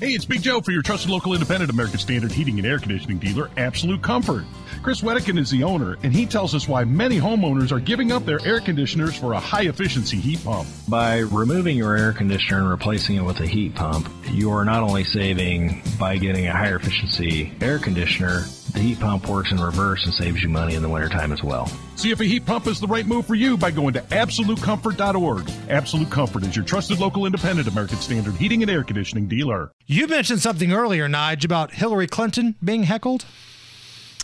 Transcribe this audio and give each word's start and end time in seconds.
Hey, 0.00 0.12
it's 0.12 0.24
Big 0.24 0.42
Joe 0.42 0.60
for 0.60 0.70
your 0.70 0.82
trusted 0.82 1.10
local 1.10 1.34
independent 1.34 1.72
American 1.72 1.98
Standard 1.98 2.30
heating 2.30 2.56
and 2.58 2.64
air 2.64 2.78
conditioning 2.78 3.18
dealer, 3.18 3.50
Absolute 3.56 4.00
Comfort. 4.00 4.44
Chris 4.80 5.00
Wedekin 5.00 5.36
is 5.36 5.50
the 5.50 5.64
owner, 5.64 5.98
and 6.04 6.12
he 6.12 6.24
tells 6.24 6.54
us 6.54 6.68
why 6.68 6.84
many 6.84 7.18
homeowners 7.18 7.72
are 7.72 7.80
giving 7.80 8.12
up 8.12 8.24
their 8.24 8.38
air 8.46 8.60
conditioners 8.60 9.16
for 9.16 9.32
a 9.32 9.40
high 9.40 9.64
efficiency 9.64 10.16
heat 10.16 10.44
pump. 10.44 10.68
By 10.86 11.18
removing 11.18 11.76
your 11.76 11.96
air 11.96 12.12
conditioner 12.12 12.60
and 12.60 12.70
replacing 12.70 13.16
it 13.16 13.24
with 13.24 13.40
a 13.40 13.46
heat 13.46 13.74
pump, 13.74 14.08
you 14.30 14.52
are 14.52 14.64
not 14.64 14.84
only 14.84 15.02
saving 15.02 15.82
by 15.98 16.16
getting 16.16 16.46
a 16.46 16.52
higher 16.52 16.76
efficiency 16.76 17.52
air 17.60 17.80
conditioner, 17.80 18.44
the 18.72 18.80
heat 18.80 19.00
pump 19.00 19.28
works 19.28 19.50
in 19.50 19.60
reverse 19.60 20.04
and 20.04 20.14
saves 20.14 20.42
you 20.42 20.48
money 20.48 20.74
in 20.74 20.82
the 20.82 20.88
wintertime 20.88 21.32
as 21.32 21.42
well. 21.42 21.70
See 21.96 22.10
if 22.10 22.20
a 22.20 22.24
heat 22.24 22.46
pump 22.46 22.66
is 22.66 22.80
the 22.80 22.86
right 22.86 23.06
move 23.06 23.26
for 23.26 23.34
you 23.34 23.56
by 23.56 23.70
going 23.70 23.94
to 23.94 24.00
AbsoluteComfort.org. 24.00 25.50
Absolute 25.68 26.10
Comfort 26.10 26.44
is 26.44 26.54
your 26.54 26.64
trusted 26.64 26.98
local 26.98 27.26
independent 27.26 27.68
American 27.68 27.98
Standard 27.98 28.34
heating 28.34 28.62
and 28.62 28.70
air 28.70 28.84
conditioning 28.84 29.26
dealer. 29.28 29.72
You 29.86 30.06
mentioned 30.06 30.40
something 30.40 30.72
earlier, 30.72 31.08
Nige, 31.08 31.44
about 31.44 31.72
Hillary 31.72 32.06
Clinton 32.06 32.54
being 32.62 32.84
heckled. 32.84 33.24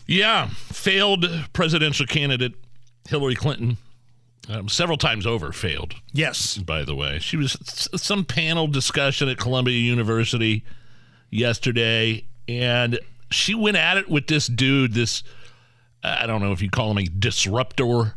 Yeah, 0.06 0.48
failed 0.48 1.26
presidential 1.52 2.06
candidate 2.06 2.54
Hillary 3.08 3.34
Clinton. 3.34 3.78
Um, 4.48 4.68
several 4.68 4.98
times 4.98 5.26
over 5.26 5.52
failed. 5.52 5.94
Yes. 6.12 6.58
By 6.58 6.84
the 6.84 6.94
way, 6.94 7.18
she 7.18 7.38
was 7.38 7.56
some 7.96 8.26
panel 8.26 8.66
discussion 8.66 9.28
at 9.30 9.38
Columbia 9.38 9.78
University 9.78 10.64
yesterday, 11.30 12.24
and 12.46 12.98
she 13.30 13.54
went 13.54 13.76
at 13.76 13.96
it 13.96 14.08
with 14.08 14.26
this 14.26 14.46
dude, 14.46 14.94
this 14.94 15.22
I 16.02 16.26
don't 16.26 16.42
know 16.42 16.52
if 16.52 16.60
you 16.60 16.70
call 16.70 16.90
him 16.90 16.98
a 16.98 17.06
disruptor, 17.06 18.16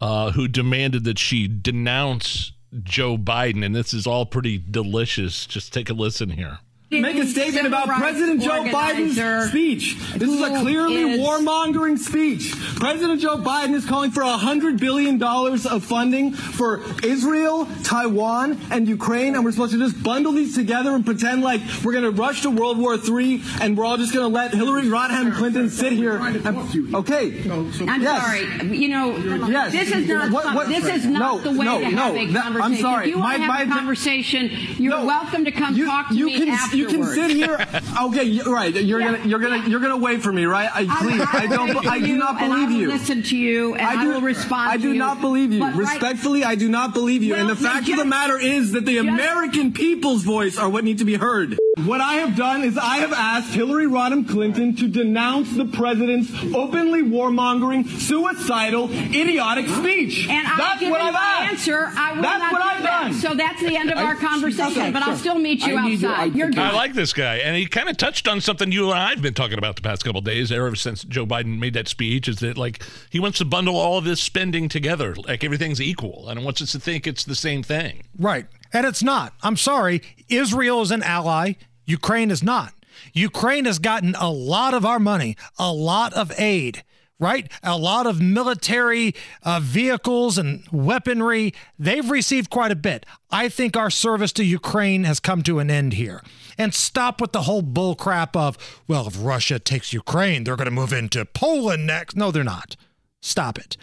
uh, 0.00 0.32
who 0.32 0.48
demanded 0.48 1.04
that 1.04 1.18
she 1.18 1.46
denounce 1.46 2.52
Joe 2.82 3.16
Biden, 3.16 3.64
and 3.64 3.74
this 3.74 3.94
is 3.94 4.06
all 4.06 4.26
pretty 4.26 4.58
delicious. 4.58 5.46
Just 5.46 5.72
take 5.72 5.90
a 5.90 5.94
listen 5.94 6.30
here 6.30 6.58
make 7.00 7.16
a 7.16 7.26
statement 7.26 7.66
about 7.66 7.88
President 7.88 8.42
Joe 8.42 8.64
Biden's 8.64 9.48
speech. 9.48 9.98
This 10.16 10.28
is 10.28 10.40
a 10.40 10.60
clearly 10.60 11.12
is... 11.12 11.20
warmongering 11.20 11.98
speech. 11.98 12.54
President 12.76 13.20
Joe 13.20 13.36
Biden 13.36 13.74
is 13.74 13.86
calling 13.86 14.10
for 14.10 14.22
$100 14.22 14.78
billion 14.78 15.22
of 15.22 15.84
funding 15.84 16.32
for 16.32 16.82
Israel, 17.04 17.66
Taiwan, 17.82 18.58
and 18.70 18.88
Ukraine, 18.88 19.34
and 19.34 19.44
we're 19.44 19.52
supposed 19.52 19.72
to 19.72 19.78
just 19.78 20.02
bundle 20.02 20.32
these 20.32 20.54
together 20.54 20.90
and 20.90 21.04
pretend 21.04 21.42
like 21.42 21.60
we're 21.84 21.92
going 21.92 22.04
to 22.04 22.10
rush 22.10 22.42
to 22.42 22.50
World 22.50 22.78
War 22.78 22.96
III 22.96 23.42
and 23.60 23.76
we're 23.76 23.84
all 23.84 23.96
just 23.96 24.12
going 24.12 24.30
to 24.30 24.34
let 24.34 24.52
Hillary 24.52 24.84
Rodham 24.84 25.34
Clinton 25.34 25.70
sit 25.70 25.92
here. 25.92 26.16
And, 26.16 26.94
okay. 26.94 27.42
I'm 27.50 28.02
yes. 28.02 28.22
sorry. 28.22 28.76
You 28.76 28.88
know, 28.88 29.16
yes. 29.16 29.72
this 29.72 29.92
is 29.92 30.08
not, 30.08 30.32
what, 30.32 30.54
what, 30.54 30.68
this 30.68 30.84
is 30.84 31.06
not 31.06 31.44
no, 31.44 31.52
the 31.52 31.58
way 31.58 31.64
no, 31.64 31.80
to 31.80 31.84
have 31.86 32.14
a 32.14 32.32
conversation. 32.32 32.62
I'm 32.62 32.76
sorry. 32.76 33.04
If 33.04 33.10
you 33.10 33.18
want 33.18 33.36
to 33.36 33.42
have 33.42 33.48
my, 33.48 33.62
a 33.62 33.66
conversation, 33.66 34.50
you're 34.78 34.98
no, 34.98 35.06
welcome 35.06 35.44
to 35.44 35.52
come 35.52 35.74
you, 35.74 35.86
talk 35.86 36.08
to 36.08 36.14
me 36.14 36.38
can, 36.38 36.48
afterwards 36.48 36.81
you 36.82 36.88
can 36.88 37.04
sit 37.06 37.30
here. 37.30 37.58
Okay, 38.02 38.40
right. 38.46 38.74
You're 38.74 39.00
yeah. 39.00 39.12
gonna 39.12 39.28
you're 39.28 39.38
gonna 39.38 39.68
you're 39.68 39.80
gonna 39.80 39.96
wait 39.96 40.22
for 40.22 40.32
me, 40.32 40.44
right? 40.44 40.68
I, 40.72 40.84
please, 41.02 41.22
I, 41.32 41.46
don't. 41.46 41.86
I 41.86 41.98
do 42.00 42.16
not 42.16 42.38
believe 42.38 42.70
you. 42.70 42.88
Listen 42.88 43.22
to 43.22 43.36
you, 43.36 43.74
and 43.74 43.82
I, 43.82 44.02
do, 44.02 44.10
I 44.10 44.14
will 44.14 44.22
respond. 44.22 44.70
I 44.70 44.76
do 44.76 44.94
not 44.94 45.20
believe 45.20 45.52
you. 45.52 45.64
Respectfully, 45.72 46.42
I 46.42 46.54
do 46.54 46.68
not 46.68 46.94
believe 46.94 47.22
you. 47.22 47.34
Well, 47.34 47.42
and 47.42 47.50
the 47.50 47.56
fact 47.56 47.86
just, 47.86 47.92
of 47.92 47.98
the 47.98 48.08
matter 48.08 48.38
is 48.38 48.72
that 48.72 48.86
the 48.86 48.94
just, 48.94 49.08
American 49.08 49.72
people's 49.72 50.22
voice 50.22 50.58
are 50.58 50.68
what 50.68 50.84
need 50.84 50.98
to 50.98 51.04
be 51.04 51.14
heard. 51.14 51.58
What 51.78 52.02
I 52.02 52.14
have 52.16 52.36
done 52.36 52.64
is 52.64 52.76
I 52.76 52.98
have 52.98 53.14
asked 53.14 53.54
Hillary 53.54 53.86
Rodham 53.86 54.28
Clinton 54.28 54.76
to 54.76 54.88
denounce 54.88 55.56
the 55.56 55.64
president's 55.64 56.30
openly 56.54 57.02
warmongering, 57.02 57.88
suicidal, 57.88 58.92
idiotic 58.92 59.66
speech. 59.68 60.28
And 60.28 60.46
that's 60.46 60.82
I've 60.82 60.90
what 60.90 61.00
I've 61.00 61.14
asked. 61.14 61.52
answer. 61.52 61.90
I 61.96 62.12
will 62.12 62.22
that's 62.22 62.38
not 62.40 62.52
what 62.52 62.62
I've 62.62 62.82
that. 62.82 63.02
done. 63.04 63.14
So 63.14 63.34
that's 63.34 63.60
the 63.62 63.74
end 63.74 63.90
of 63.90 63.96
our 63.96 64.14
conversation. 64.16 64.82
Okay, 64.82 64.90
but 64.90 65.02
sure. 65.02 65.12
I'll 65.12 65.18
still 65.18 65.38
meet 65.38 65.66
you 65.66 65.76
I 65.78 65.92
outside. 65.92 66.34
You're 66.34 66.50
I 66.58 66.72
like 66.72 66.92
this 66.92 67.14
guy, 67.14 67.36
and 67.36 67.56
he 67.56 67.64
kind 67.66 67.88
of 67.88 67.96
touched 67.96 68.28
on 68.28 68.42
something 68.42 68.70
you 68.70 68.90
and 68.90 68.98
I've 69.00 69.22
been 69.22 69.34
talking 69.34 69.56
about 69.56 69.76
the 69.76 69.82
past 69.82 70.04
couple 70.04 70.20
days, 70.20 70.52
ever 70.52 70.76
since 70.76 71.04
Joe 71.04 71.24
Biden 71.24 71.58
made 71.58 71.72
that 71.72 71.88
speech. 71.88 72.28
Is 72.28 72.36
that 72.40 72.58
like 72.58 72.82
he 73.08 73.18
wants 73.18 73.38
to 73.38 73.46
bundle 73.46 73.76
all 73.76 73.96
of 73.96 74.04
this 74.04 74.20
spending 74.20 74.68
together, 74.68 75.14
like 75.14 75.42
everything's 75.42 75.80
equal, 75.80 76.28
and 76.28 76.44
wants 76.44 76.60
us 76.60 76.72
to 76.72 76.80
think 76.80 77.06
it's 77.06 77.24
the 77.24 77.34
same 77.34 77.62
thing. 77.62 78.02
Right, 78.18 78.46
and 78.72 78.86
it's 78.86 79.02
not. 79.02 79.34
I'm 79.42 79.56
sorry. 79.56 80.02
Israel 80.28 80.82
is 80.82 80.90
an 80.90 81.02
ally. 81.02 81.54
Ukraine 81.84 82.30
is 82.30 82.42
not. 82.42 82.74
Ukraine 83.12 83.64
has 83.64 83.78
gotten 83.78 84.14
a 84.14 84.30
lot 84.30 84.74
of 84.74 84.84
our 84.84 84.98
money, 84.98 85.36
a 85.58 85.72
lot 85.72 86.12
of 86.14 86.32
aid 86.38 86.84
right? 87.22 87.50
A 87.62 87.78
lot 87.78 88.06
of 88.06 88.20
military 88.20 89.14
uh, 89.44 89.60
vehicles 89.62 90.38
and 90.38 90.64
weaponry. 90.72 91.54
They've 91.78 92.10
received 92.10 92.50
quite 92.50 92.72
a 92.72 92.76
bit. 92.76 93.06
I 93.30 93.48
think 93.48 93.76
our 93.76 93.90
service 93.90 94.32
to 94.32 94.44
Ukraine 94.44 95.04
has 95.04 95.20
come 95.20 95.42
to 95.44 95.60
an 95.60 95.70
end 95.70 95.92
here. 95.92 96.20
And 96.58 96.74
stop 96.74 97.20
with 97.20 97.30
the 97.30 97.42
whole 97.42 97.62
bull 97.62 97.94
crap 97.94 98.36
of, 98.36 98.58
well, 98.88 99.06
if 99.06 99.14
Russia 99.18 99.60
takes 99.60 99.92
Ukraine, 99.92 100.42
they're 100.42 100.56
going 100.56 100.66
to 100.66 100.72
move 100.72 100.92
into 100.92 101.24
Poland 101.24 101.86
next. 101.86 102.16
No, 102.16 102.32
they're 102.32 102.42
not. 102.42 102.74
Stop 103.20 103.56
it. 103.56 103.76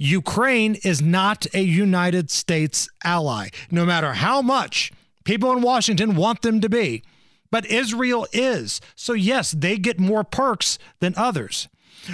Ukraine 0.00 0.76
is 0.76 1.02
not 1.02 1.46
a 1.52 1.60
United 1.60 2.30
States 2.30 2.88
ally, 3.04 3.50
no 3.70 3.84
matter 3.84 4.14
how 4.14 4.40
much 4.40 4.92
people 5.24 5.52
in 5.52 5.60
Washington 5.60 6.16
want 6.16 6.40
them 6.40 6.62
to 6.62 6.70
be. 6.70 7.02
But 7.50 7.66
Israel 7.66 8.26
is. 8.32 8.80
So, 8.94 9.12
yes, 9.12 9.50
they 9.50 9.76
get 9.76 10.00
more 10.00 10.24
perks 10.24 10.78
than 11.00 11.12
others. 11.18 11.68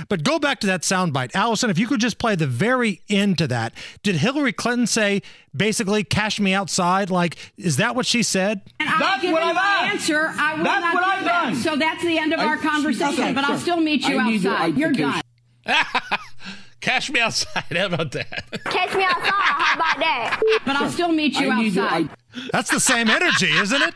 But 0.09 0.25
go 0.25 0.41
back 0.41 0.59
to 0.61 0.67
that 0.67 0.83
soundbite. 0.83 1.33
Allison, 1.37 1.71
if 1.71 1.79
you 1.79 1.87
could 1.87 2.01
just 2.01 2.19
play 2.19 2.35
the 2.35 2.47
very 2.49 3.03
end 3.09 3.39
to 3.39 3.47
that. 3.47 3.73
Did 4.03 4.17
Hillary 4.17 4.53
Clinton 4.53 4.89
say 4.89 5.23
basically 5.55 6.03
cash 6.03 6.41
me 6.41 6.55
outside? 6.55 7.09
Like, 7.09 7.37
is 7.57 7.77
that 7.77 7.95
what 7.95 8.05
she 8.05 8.25
said? 8.25 8.63
And 8.81 8.89
that's 8.89 9.23
what 9.23 9.45
I've 9.45 9.55
my 9.55 9.91
answer. 9.93 10.33
I 10.37 10.55
will 10.57 10.65
that's 10.65 10.81
not 10.81 10.95
what 10.95 11.05
I've 11.05 11.25
that. 11.25 11.45
done. 11.45 11.55
So 11.55 11.77
that's 11.77 12.03
the 12.03 12.19
end 12.19 12.33
of 12.33 12.41
I, 12.41 12.47
our 12.47 12.57
conversation. 12.57 13.23
Okay, 13.23 13.33
but 13.33 13.45
sure. 13.45 13.55
I'll 13.55 13.61
still 13.61 13.81
meet 13.81 14.09
you 14.09 14.19
I 14.19 14.35
outside. 14.35 14.77
You're 14.77 14.91
done. 14.91 15.23
Cash 16.87 17.11
me 17.11 17.19
outside. 17.19 17.65
How 17.77 17.87
about 17.87 18.13
that? 18.13 18.63
Cash 18.65 18.95
me 18.95 19.03
outside. 19.03 19.33
How 19.33 19.75
about 19.75 19.99
that? 19.99 20.61
But 20.65 20.77
I'll 20.77 20.89
still 20.89 21.11
meet 21.11 21.35
you 21.35 21.51
outside. 21.51 22.09
That's 22.53 22.71
the 22.71 22.79
same 22.79 23.11
energy, 23.11 23.51
isn't 23.51 23.83
it? 23.83 23.95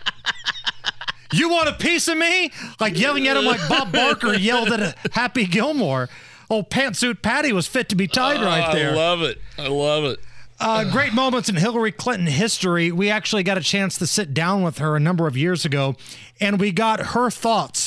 You 1.32 1.50
want 1.50 1.68
a 1.68 1.74
piece 1.74 2.08
of 2.08 2.18
me? 2.18 2.50
Like 2.80 2.98
yelling 2.98 3.28
at 3.28 3.36
him 3.36 3.44
like 3.44 3.60
Bob 3.68 3.92
Barker 3.92 4.34
yelled 4.34 4.70
at 4.72 4.96
Happy 5.12 5.46
Gilmore. 5.46 6.08
Old 6.50 6.68
pantsuit 6.68 7.22
Patty 7.22 7.52
was 7.52 7.68
fit 7.68 7.88
to 7.90 7.94
be 7.94 8.08
tied 8.08 8.42
right 8.42 8.74
there. 8.74 8.90
I 8.90 8.94
love 8.94 9.22
it. 9.22 9.38
I 9.56 9.68
love 9.68 10.02
it. 10.02 10.18
Uh, 10.58 10.90
great 10.90 11.14
moments 11.14 11.48
in 11.48 11.54
Hillary 11.54 11.92
Clinton 11.92 12.26
history. 12.26 12.90
We 12.90 13.08
actually 13.08 13.44
got 13.44 13.56
a 13.56 13.62
chance 13.62 13.96
to 13.98 14.06
sit 14.06 14.34
down 14.34 14.64
with 14.64 14.78
her 14.78 14.96
a 14.96 15.00
number 15.00 15.28
of 15.28 15.36
years 15.36 15.64
ago, 15.64 15.94
and 16.40 16.58
we 16.58 16.72
got 16.72 17.00
her 17.00 17.30
thoughts 17.30 17.79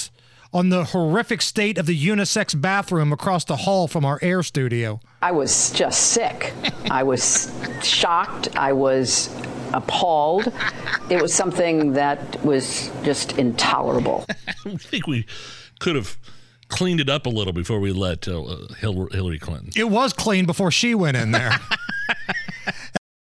on 0.53 0.69
the 0.69 0.85
horrific 0.85 1.41
state 1.41 1.77
of 1.77 1.85
the 1.85 1.97
unisex 1.97 2.59
bathroom 2.59 3.11
across 3.11 3.43
the 3.45 3.57
hall 3.57 3.87
from 3.87 4.05
our 4.05 4.19
air 4.21 4.43
studio. 4.43 4.99
I 5.21 5.31
was 5.31 5.71
just 5.71 6.11
sick. 6.11 6.53
I 6.91 7.03
was 7.03 7.51
shocked. 7.81 8.55
I 8.55 8.73
was 8.73 9.29
appalled. 9.73 10.53
It 11.09 11.21
was 11.21 11.33
something 11.33 11.93
that 11.93 12.43
was 12.45 12.91
just 13.03 13.37
intolerable. 13.37 14.25
I 14.65 14.75
think 14.77 15.07
we 15.07 15.25
could 15.79 15.95
have 15.95 16.17
cleaned 16.69 16.99
it 16.99 17.09
up 17.09 17.25
a 17.25 17.29
little 17.29 17.53
before 17.53 17.79
we 17.79 17.91
let 17.91 18.27
uh, 18.27 18.67
Hillary 18.79 19.39
Clinton. 19.39 19.71
It 19.75 19.89
was 19.89 20.13
clean 20.13 20.45
before 20.45 20.71
she 20.71 20.95
went 20.95 21.17
in 21.17 21.31
there. 21.31 21.53